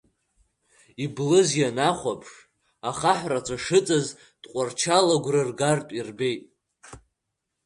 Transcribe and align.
Иблыз 1.03 1.49
ианахәаԥш, 1.61 2.29
ахаҳә 2.89 3.25
рацәа 3.31 3.57
шыҵаз 3.63 4.07
Тҟәарчал 4.41 5.07
агәра 5.15 5.41
ргартә 5.49 5.91
ирбеит. 5.97 6.43